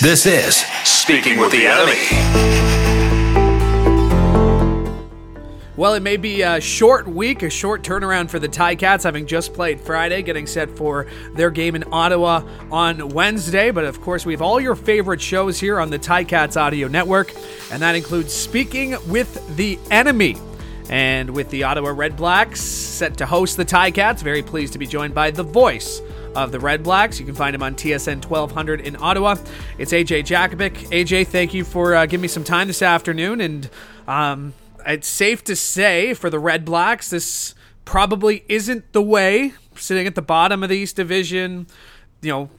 [0.00, 1.98] This is Speaking with the Enemy.
[5.76, 9.54] Well, it may be a short week, a short turnaround for the Ticats, having just
[9.54, 13.72] played Friday, getting set for their game in Ottawa on Wednesday.
[13.72, 17.34] But of course, we have all your favorite shows here on the Ticats Audio Network,
[17.72, 20.36] and that includes Speaking with the Enemy.
[20.90, 24.86] And with the Ottawa Red Blacks set to host the Ticats, very pleased to be
[24.86, 26.00] joined by the voice
[26.38, 27.18] of the Red Blacks.
[27.18, 29.36] You can find him on TSN 1200 in Ottawa.
[29.76, 30.72] It's AJ Jakubec.
[30.90, 33.40] AJ, thank you for uh, giving me some time this afternoon.
[33.40, 33.68] And
[34.06, 34.54] um,
[34.86, 37.54] it's safe to say for the Red Blacks, this
[37.84, 39.52] probably isn't the way.
[39.74, 41.66] Sitting at the bottom of the East Division,
[42.20, 42.50] you know,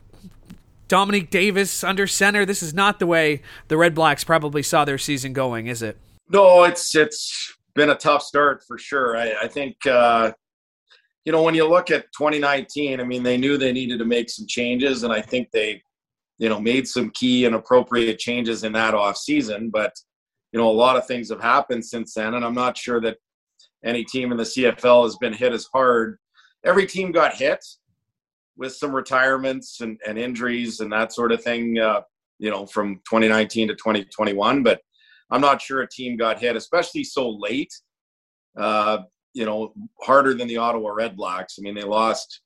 [0.88, 2.46] Dominique Davis under center.
[2.46, 5.98] This is not the way the Red Blacks probably saw their season going, is it?
[6.30, 9.18] No, it's it's been a tough start for sure.
[9.18, 10.32] I, I think uh,
[11.26, 14.30] you know when you look at 2019, I mean they knew they needed to make
[14.30, 15.82] some changes, and I think they
[16.38, 19.70] you know made some key and appropriate changes in that off season.
[19.70, 19.94] But
[20.52, 23.18] you know, a lot of things have happened since then, and I'm not sure that
[23.84, 26.18] any team in the CFL has been hit as hard.
[26.66, 27.64] Every team got hit
[28.58, 32.02] with some retirements and, and injuries and that sort of thing, uh,
[32.40, 34.64] you know, from 2019 to 2021.
[34.64, 34.82] But
[35.32, 37.74] I'm not sure a team got hit, especially so late.
[38.58, 39.00] Uh,
[39.34, 41.56] you know, harder than the Ottawa Red Blacks.
[41.58, 42.42] I mean, they lost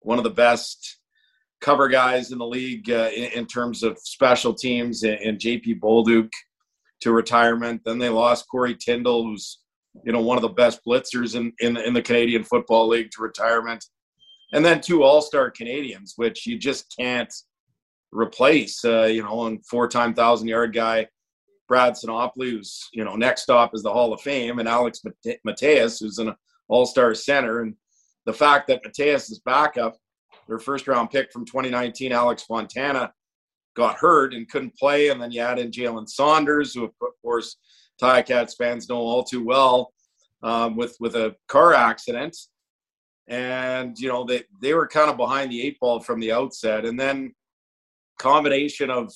[0.00, 0.98] one of the best
[1.60, 6.28] cover guys in the league uh, in, in, terms of special teams and, JP Bolduc
[7.00, 7.80] to retirement.
[7.84, 9.60] Then they lost Corey Tindal, who's
[10.04, 13.22] you know one of the best blitzers in in, in the Canadian Football League, to
[13.22, 13.84] retirement.
[14.52, 17.32] And then two All-Star Canadians, which you just can't
[18.12, 18.84] replace.
[18.84, 21.06] Uh, you know, and four-time thousand-yard guy
[21.72, 25.00] Brad Sinopoli, who's you know next stop is the Hall of Fame, and Alex
[25.42, 26.34] Mateas, who's an
[26.68, 27.62] All-Star center.
[27.62, 27.74] And
[28.26, 29.96] the fact that Matheus is backup,
[30.46, 33.10] their first-round pick from 2019, Alex Fontana,
[33.74, 35.08] got hurt and couldn't play.
[35.08, 36.92] And then you add in Jalen Saunders, who of
[37.22, 37.56] course
[37.98, 39.94] Ticats fans know all too well,
[40.42, 42.36] um, with with a car accident.
[43.28, 46.84] And you know they they were kind of behind the eight ball from the outset,
[46.84, 47.32] and then
[48.18, 49.10] combination of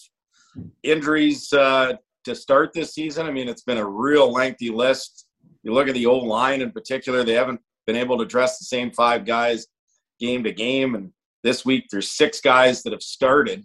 [0.82, 1.92] injuries uh,
[2.26, 3.26] to start this season.
[3.26, 5.26] I mean, it's been a real lengthy list.
[5.62, 8.64] You look at the old line in particular; they haven't been able to dress the
[8.64, 9.66] same five guys
[10.20, 13.64] game to game, and this week there's six guys that have started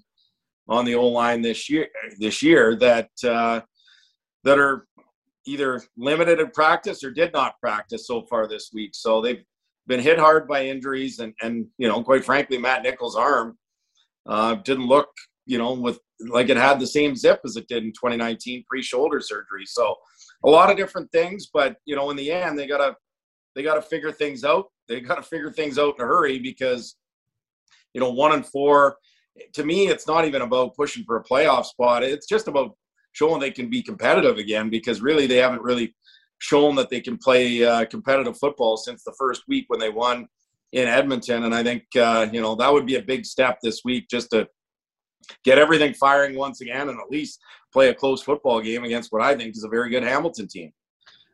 [0.70, 1.88] on the old line this year
[2.20, 3.62] this year that uh,
[4.44, 4.88] that are
[5.46, 8.92] either limited in practice or did not practice so far this week.
[8.94, 9.44] So they've
[9.88, 13.58] been hit hard by injuries, and and you know, quite frankly, Matt Nichols' arm
[14.28, 15.10] uh, didn't look
[15.52, 19.20] you know with like it had the same zip as it did in 2019 pre-shoulder
[19.20, 19.66] surgery.
[19.66, 19.96] So
[20.46, 22.96] a lot of different things, but you know, in the end, they gotta
[23.56, 24.66] they gotta figure things out.
[24.88, 26.96] They gotta figure things out in a hurry because
[27.94, 28.98] you know one and four
[29.54, 32.04] to me, it's not even about pushing for a playoff spot.
[32.04, 32.76] It's just about
[33.14, 35.96] showing they can be competitive again because really they haven't really
[36.40, 40.28] shown that they can play uh, competitive football since the first week when they won
[40.72, 41.44] in Edmonton.
[41.44, 44.32] And I think, uh, you know, that would be a big step this week just
[44.32, 44.48] to
[45.44, 47.40] get everything firing once again and at least
[47.72, 50.72] play a close football game against what I think is a very good Hamilton team.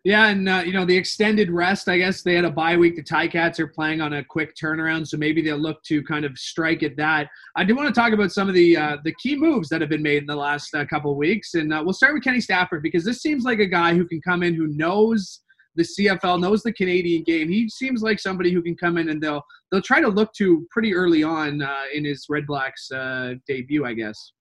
[0.03, 1.89] Yeah, and uh, you know the extended rest.
[1.89, 2.95] I guess they had a bye week.
[2.95, 6.37] The Ticats are playing on a quick turnaround, so maybe they'll look to kind of
[6.37, 7.27] strike at that.
[7.57, 9.89] I do want to talk about some of the uh, the key moves that have
[9.89, 12.83] been made in the last uh, couple weeks, and uh, we'll start with Kenny Stafford
[12.83, 15.41] because this seems like a guy who can come in who knows
[15.77, 17.47] the CFL, knows the Canadian game.
[17.47, 20.67] He seems like somebody who can come in and they'll they'll try to look to
[20.71, 24.33] pretty early on uh, in his Red Blacks uh, debut, I guess.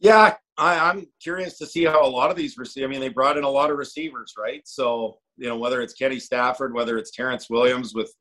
[0.00, 2.88] Yeah, I, am curious to see how a lot of these receivers.
[2.88, 4.60] I mean, they brought in a lot of receivers, right?
[4.64, 8.12] So you know, whether it's Kenny Stafford, whether it's Terrence Williams with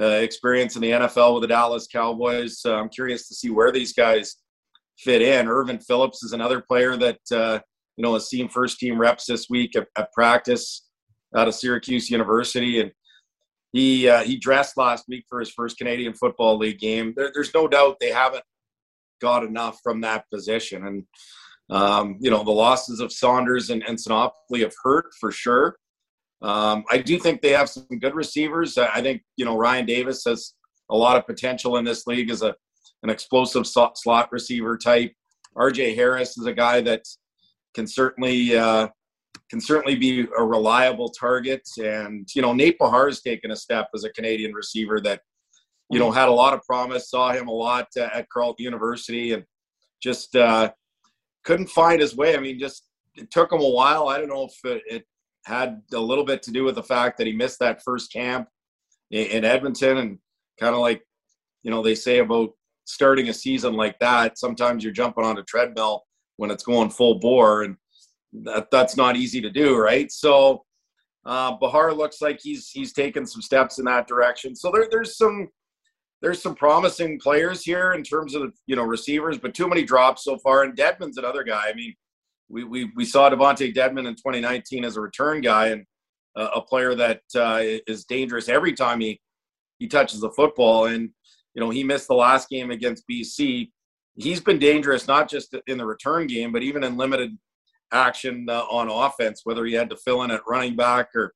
[0.00, 3.92] uh, experience in the NFL with the Dallas Cowboys, I'm curious to see where these
[3.92, 4.36] guys
[4.98, 5.48] fit in.
[5.48, 7.58] Ervin Philips is another player that uh,
[7.96, 10.88] you know has seen first team reps this week at, at practice
[11.36, 12.92] out of Syracuse University, and
[13.72, 17.14] he uh, he dressed last week for his first Canadian Football League game.
[17.16, 18.44] There, there's no doubt they haven't
[19.20, 21.04] got enough from that position, and
[21.70, 25.76] um, you know, the losses of Saunders and, and Sinopoli have hurt for sure.
[26.42, 28.76] Um, I do think they have some good receivers.
[28.76, 30.54] I think, you know, Ryan Davis has
[30.90, 32.54] a lot of potential in this league as a
[33.04, 35.12] an explosive slot receiver type.
[35.56, 37.02] RJ Harris is a guy that
[37.74, 38.88] can certainly uh,
[39.52, 41.68] can certainly be a reliable target.
[41.76, 45.20] And you know, Nate Behar has taken a step as a Canadian receiver that
[45.90, 47.10] you know had a lot of promise.
[47.10, 49.44] Saw him a lot uh, at Carleton University, and
[50.02, 50.72] just uh,
[51.44, 52.34] couldn't find his way.
[52.34, 54.08] I mean, just it took him a while.
[54.08, 55.04] I don't know if it, it
[55.44, 58.48] had a little bit to do with the fact that he missed that first camp
[59.10, 60.18] in, in Edmonton, and
[60.58, 61.02] kind of like
[61.62, 62.52] you know they say about
[62.86, 66.04] starting a season like that, sometimes you're jumping on a treadmill
[66.38, 67.76] when it's going full bore, and
[68.32, 70.10] that that's not easy to do, right?
[70.10, 70.64] So
[71.24, 74.56] uh, Behar looks like he's he's taken some steps in that direction.
[74.56, 75.48] So there, there's some
[76.20, 80.24] there's some promising players here in terms of you know receivers, but too many drops
[80.24, 80.62] so far.
[80.62, 81.64] And Dedmon's another guy.
[81.68, 81.94] I mean,
[82.48, 85.84] we we, we saw DeVonte Dedmon in 2019 as a return guy and
[86.36, 89.20] uh, a player that uh, is dangerous every time he
[89.78, 90.86] he touches the football.
[90.86, 91.10] And
[91.54, 93.70] you know he missed the last game against BC.
[94.16, 97.36] He's been dangerous not just in the return game, but even in limited
[97.92, 101.34] action uh, on offense, whether he had to fill in at running back or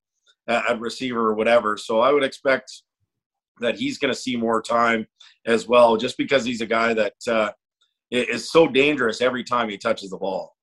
[0.49, 1.76] at receiver or whatever.
[1.76, 2.70] So I would expect
[3.61, 5.06] that he's going to see more time
[5.47, 7.50] as well, just because he's a guy that uh,
[8.11, 10.55] is so dangerous every time he touches the ball.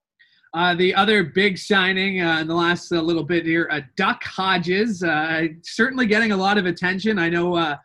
[0.54, 4.24] Uh, the other big signing uh, in the last uh, little bit here, uh, Duck
[4.24, 7.18] Hodges, uh, certainly getting a lot of attention.
[7.18, 7.76] I know.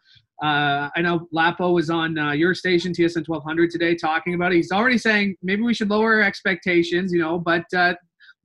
[0.43, 4.57] Uh, I know Lapo was on your station, TSN 1200 today, talking about it.
[4.57, 7.39] He's already saying maybe we should lower our expectations, you know.
[7.39, 7.65] But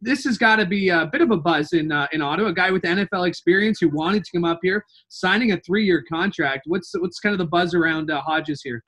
[0.02, 2.50] this has got to be a bit of a buzz in in Ottawa.
[2.50, 6.64] A guy with NFL experience who wanted to come up here, signing a three-year contract.
[6.66, 8.84] What's what's kind of the buzz around Hodges here?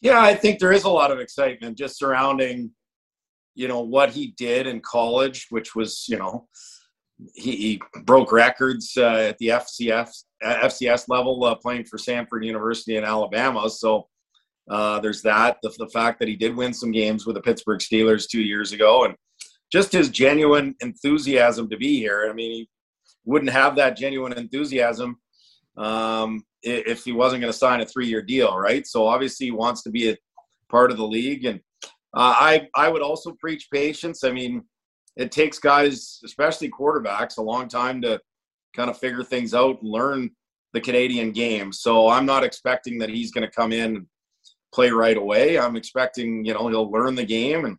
[0.00, 2.70] Yeah, I think there is a lot of excitement just surrounding
[3.58, 6.46] you know what he did in college, which was you know
[7.34, 12.96] he, he broke records uh, at the FCS FCS level uh, playing for Samford University
[12.96, 13.68] in Alabama.
[13.68, 14.08] So
[14.70, 15.58] uh, there's that.
[15.62, 18.72] The, the fact that he did win some games with the Pittsburgh Steelers two years
[18.72, 19.14] ago, and
[19.72, 22.28] just his genuine enthusiasm to be here.
[22.30, 22.68] I mean, he
[23.24, 25.18] wouldn't have that genuine enthusiasm
[25.76, 28.86] um, if he wasn't going to sign a three-year deal, right?
[28.86, 30.16] So obviously, he wants to be a
[30.70, 31.60] part of the league, and
[32.14, 34.24] uh, I I would also preach patience.
[34.24, 34.64] I mean,
[35.16, 38.20] it takes guys, especially quarterbacks, a long time to
[38.74, 40.30] kind of figure things out and learn
[40.72, 41.72] the Canadian game.
[41.72, 44.06] So I'm not expecting that he's going to come in and
[44.72, 45.58] play right away.
[45.58, 47.76] I'm expecting you know he'll learn the game and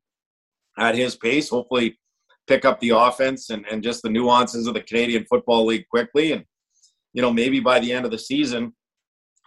[0.77, 1.99] at his pace, hopefully
[2.47, 6.31] pick up the offense and, and just the nuances of the Canadian Football League quickly.
[6.31, 6.43] And
[7.13, 8.73] you know maybe by the end of the season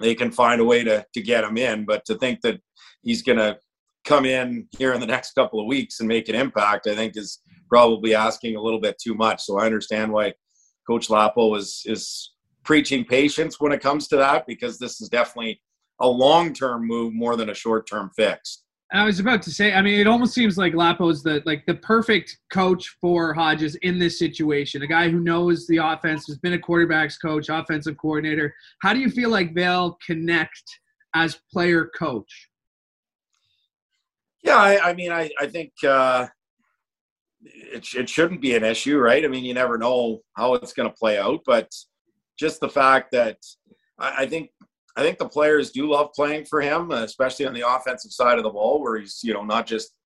[0.01, 1.85] they can find a way to to get him in.
[1.85, 2.61] But to think that
[3.03, 3.59] he's going to
[4.05, 7.17] come in here in the next couple of weeks and make an impact, I think
[7.17, 9.43] is probably asking a little bit too much.
[9.43, 10.35] So I understand why
[10.87, 12.33] Coach Lapo is is
[12.65, 15.61] preaching patience when it comes to that because this is definitely
[16.01, 18.63] a long term move more than a short term fix.
[18.95, 21.77] I was about to say, I mean, it almost seems like Lapo's the like the
[21.77, 24.83] perfect coach for Hodges in this situation.
[24.83, 28.55] A guy who knows the offense, has been a quarterbacks coach, offensive coordinator.
[28.83, 30.63] How do you feel like they'll connect
[31.15, 32.49] as player coach?
[34.43, 36.27] Yeah, I, I mean, I, I think uh,
[37.45, 39.25] it, it shouldn't be an issue, right?
[39.25, 41.69] I mean, you never know how it's going to play out, but
[42.39, 43.39] just the fact that
[43.99, 44.51] I, I think
[44.97, 48.45] I think the players do love playing for him, especially on the offensive side of
[48.45, 49.97] the ball, where he's you know not just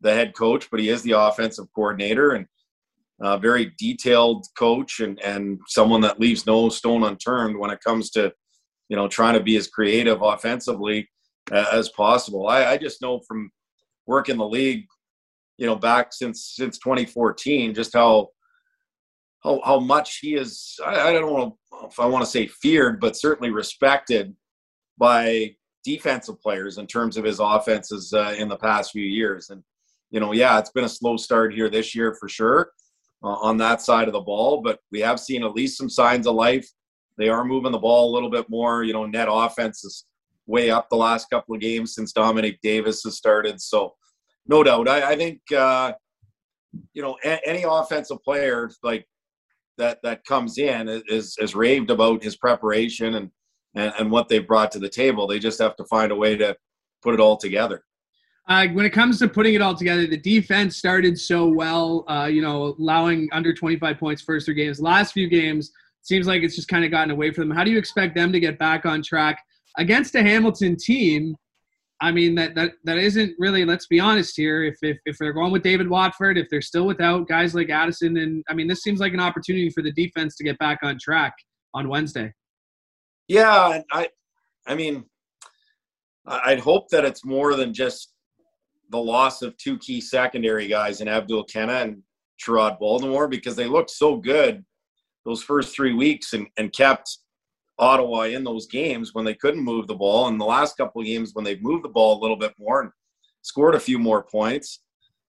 [0.00, 2.46] the head coach, but he is the offensive coordinator and
[3.20, 8.10] a very detailed coach and and someone that leaves no stone unturned when it comes
[8.10, 8.32] to
[8.88, 11.08] you know trying to be as creative offensively
[11.52, 12.48] uh, as possible.
[12.48, 13.50] I, I just know from
[14.06, 14.86] work in the league,
[15.56, 18.28] you know, back since since 2014, just how
[19.42, 20.76] how, how much he is.
[20.84, 24.34] I, I don't know if I want to say feared, but certainly respected
[24.98, 25.54] by
[25.84, 29.50] defensive players in terms of his offenses uh, in the past few years.
[29.50, 29.62] And
[30.10, 32.70] you know, yeah, it's been a slow start here this year for sure
[33.22, 36.26] uh, on that side of the ball, but we have seen at least some signs
[36.26, 36.68] of life.
[37.16, 38.82] They are moving the ball a little bit more.
[38.82, 40.04] You know, net offense is
[40.46, 43.60] way up the last couple of games since Dominique Davis has started.
[43.60, 43.94] So,
[44.46, 45.92] no doubt, I, I think uh,
[46.92, 49.06] you know a, any offensive player like
[49.78, 53.30] that that comes in is is raved about his preparation and,
[53.74, 55.26] and and what they've brought to the table.
[55.26, 56.56] They just have to find a way to
[57.02, 57.84] put it all together.
[58.46, 62.26] Uh, when it comes to putting it all together, the defense started so well, uh,
[62.26, 64.80] you know, allowing under 25 points first three games.
[64.80, 65.72] Last few games,
[66.02, 67.56] seems like it's just kind of gotten away from them.
[67.56, 69.42] How do you expect them to get back on track
[69.78, 71.34] against a Hamilton team,
[72.00, 73.64] I mean that that that isn't really.
[73.64, 74.64] Let's be honest here.
[74.64, 78.16] If if if they're going with David Watford, if they're still without guys like Addison,
[78.16, 80.98] and I mean this seems like an opportunity for the defense to get back on
[81.00, 81.34] track
[81.72, 82.32] on Wednesday.
[83.28, 84.08] Yeah, I,
[84.66, 85.04] I mean,
[86.26, 88.12] I'd hope that it's more than just
[88.90, 92.02] the loss of two key secondary guys in Abdul Kanneh and
[92.40, 94.64] Sherrod Baltimore because they looked so good
[95.24, 97.18] those first three weeks and, and kept
[97.78, 100.28] Ottawa in those games when they couldn't move the ball.
[100.28, 102.82] And the last couple of games when they've moved the ball a little bit more
[102.82, 102.90] and
[103.42, 104.80] scored a few more points,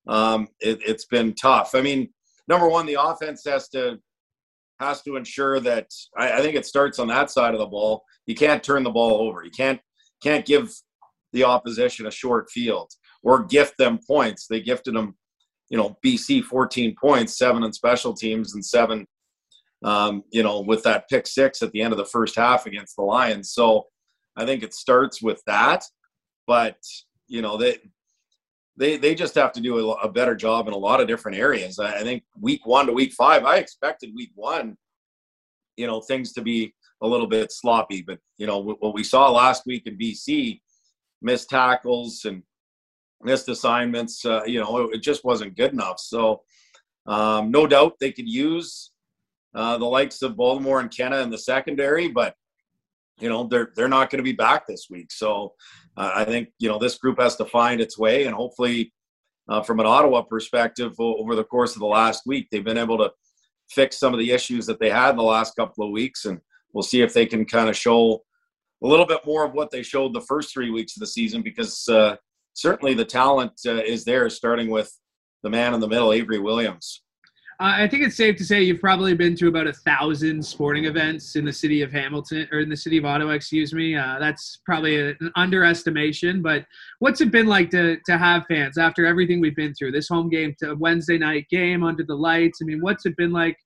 [0.07, 1.73] um, it, has been tough.
[1.73, 2.09] I mean,
[2.47, 3.99] number one, the offense has to
[4.79, 5.87] has to ensure that
[6.17, 8.03] I, I, think it starts on that side of the ball.
[8.25, 9.43] You can't turn the ball over.
[9.43, 9.79] You can't
[10.21, 10.69] can't give
[11.31, 12.91] the opposition a short field
[13.23, 14.47] or gift them points.
[14.47, 15.15] They gifted them,
[15.69, 19.05] you know, BC 14 points, seven on special teams and seven,
[19.85, 22.95] um, you know, with that pick six at the end of the first half against
[22.95, 23.51] the Lions.
[23.51, 23.85] So
[24.35, 25.83] I think it starts with that,
[26.47, 26.77] but
[27.27, 27.77] you know they
[28.77, 31.37] they they just have to do a, a better job in a lot of different
[31.37, 31.77] areas.
[31.77, 34.75] I, I think week one to week five, I expected week one,
[35.77, 39.29] you know, things to be a little bit sloppy, but you know what we saw
[39.29, 40.61] last week in BC,
[41.21, 42.41] missed tackles and
[43.21, 44.25] missed assignments.
[44.25, 45.99] Uh, you know, it, it, just wasn't good enough.
[45.99, 46.41] So,
[47.05, 48.91] um, no doubt they could use
[49.55, 52.35] uh, the likes of Baltimore and Kanneh in the secondary, but
[53.19, 55.11] you know they're they're not going to be back this week.
[55.11, 55.53] So,
[55.95, 58.93] uh, I think you know this group has to find its way, and hopefully,
[59.47, 62.97] uh, from an Ottawa perspective, over the course of the last week, they've been able
[62.97, 63.11] to
[63.69, 66.39] fix some of the issues that they had in the last couple of weeks, and
[66.73, 68.21] we'll see if they can kind of show
[68.83, 71.41] a little bit more of what they showed the first three weeks of the season
[71.41, 72.15] because uh,
[72.53, 74.91] certainly the talent uh, is there, starting with
[75.43, 77.04] the man in the middle, Avery Williams.
[77.57, 80.85] Uh, I think it's safe to say you've probably been to about a thousand sporting
[80.85, 83.95] events in the city of Hamilton or in the city of Ottawa, excuse me.
[83.95, 86.65] Uh, that's probably an underestimation, but
[86.99, 89.93] what's it been like to, to have fans after everything we've been through?
[89.93, 92.59] This home game to Wednesday night game under the lights.
[92.61, 93.57] I mean, what's it been like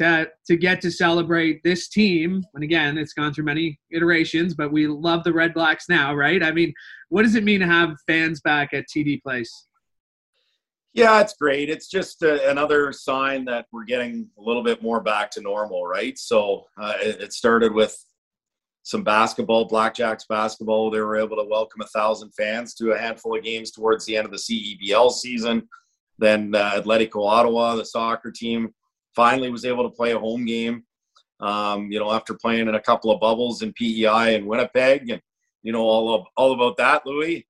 [0.00, 2.42] to to get to celebrate this team.
[2.54, 6.42] And again, it's gone through many iterations, but we love the Red Blacks now, right?
[6.42, 6.72] I mean,
[7.10, 9.66] what does it mean to have fans back at TD Place?
[10.92, 11.70] Yeah, it's great.
[11.70, 15.40] It's just a, uh, another sign that we're getting a little bit more back to
[15.40, 16.18] normal, right?
[16.18, 17.96] So uh, it, it, started with
[18.82, 20.90] some basketball, Blackjacks basketball.
[20.90, 24.16] They were able to welcome a thousand fans to a handful of games towards the
[24.16, 25.68] end of the CEBL season.
[26.18, 28.74] Then uh, Atletico Ottawa, the soccer team,
[29.14, 30.82] finally was able to play a home game.
[31.38, 35.22] Um, you know, after playing in a couple of bubbles in PEI and Winnipeg, and
[35.62, 37.46] you know all of, all about that, Louis.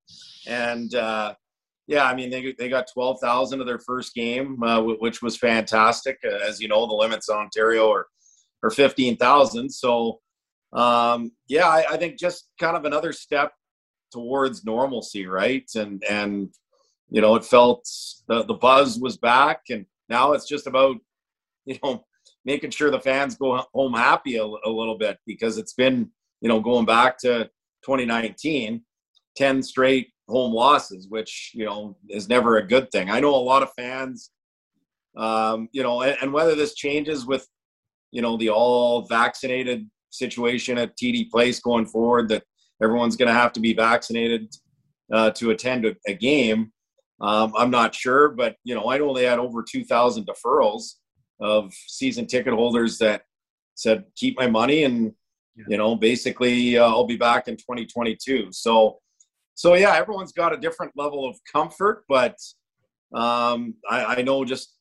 [0.46, 1.34] And uh,
[1.86, 5.36] yeah, I mean they they got twelve thousand of their first game, uh, which was
[5.36, 6.18] fantastic.
[6.24, 8.06] Uh, as you know, the limits in Ontario are
[8.62, 9.70] are fifteen thousand.
[9.70, 10.20] So
[10.72, 13.52] um, yeah, I, I think just kind of another step
[14.12, 15.68] towards normalcy, right?
[15.74, 16.54] And and
[17.10, 17.88] you know, it felt
[18.28, 20.96] the the buzz was back, and now it's just about
[21.64, 22.04] you know,
[22.44, 26.10] making sure the fans go home happy a, a little bit because it's been,
[26.40, 27.44] you know, going back to
[27.84, 28.82] 2019,
[29.36, 33.10] 10 straight home losses, which, you know, is never a good thing.
[33.10, 34.30] I know a lot of fans,
[35.16, 37.46] um, you know, and, and whether this changes with,
[38.10, 42.44] you know, the all vaccinated situation at TD Place going forward, that
[42.82, 44.54] everyone's going to have to be vaccinated
[45.12, 46.72] uh, to attend a, a game.
[47.20, 50.94] Um, I'm not sure, but you know, I know they had over 2,000 deferrals
[51.40, 53.22] of season ticket holders that
[53.74, 55.12] said keep my money and
[55.56, 55.64] yeah.
[55.68, 58.48] you know basically uh, I'll be back in 2022.
[58.52, 58.98] So
[59.54, 62.36] so yeah, everyone's got a different level of comfort, but
[63.14, 64.76] um, I, I know just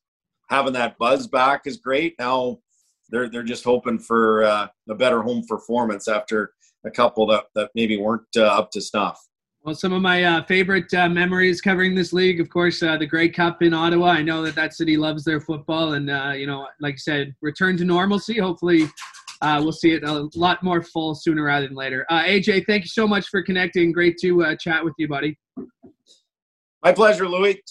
[0.49, 2.15] having that buzz back is great.
[2.19, 2.59] Now
[3.09, 6.53] they're they're just hoping for uh, a better home performance after
[6.85, 9.19] a couple that that maybe weren't uh, up to snuff.
[9.63, 13.05] Well, some of my uh, favorite uh, memories covering this league, of course, uh, the
[13.05, 14.07] Grey Cup in Ottawa.
[14.07, 17.35] I know that that city loves their football, and uh, you know, like I said,
[17.41, 18.39] return to normalcy.
[18.39, 18.87] Hopefully,
[19.41, 22.05] uh, we'll see it a lot more full sooner rather than later.
[22.09, 23.91] Uh, AJ, thank you so much for connecting.
[23.91, 25.37] Great to chat with you, buddy.
[26.83, 27.61] My pleasure, Louis.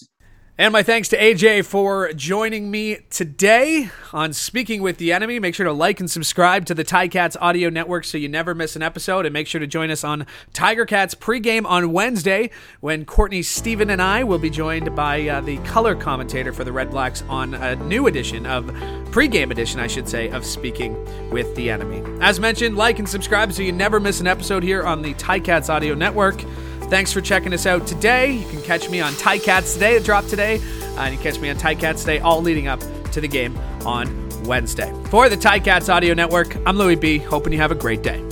[0.59, 5.39] And my thanks to AJ for joining me today on Speaking with the Enemy.
[5.39, 8.75] Make sure to like and subscribe to the Ticats audio network so you never miss
[8.75, 9.25] an episode.
[9.25, 12.49] And make sure to join us on Tiger Cats pregame on Wednesday
[12.81, 16.73] when Courtney Stephen and I will be joined by uh, the color commentator for the
[16.73, 18.65] Red Blacks on a new edition of
[19.11, 20.93] pregame edition, I should say, of Speaking
[21.31, 22.03] with the Enemy.
[22.19, 25.69] As mentioned, like and subscribe so you never miss an episode here on the Ticats
[25.69, 26.43] audio network.
[26.89, 28.31] Thanks for checking us out today.
[28.31, 30.59] You can catch me on Ticats Today, it dropped today.
[30.97, 32.79] Uh, and you catch me on Ticats Today, all leading up
[33.11, 34.91] to the game on Wednesday.
[35.05, 37.19] For the Ticats Audio Network, I'm Louis B.
[37.19, 38.28] Hoping you have a great day.